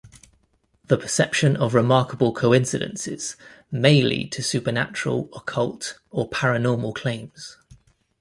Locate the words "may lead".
3.69-4.31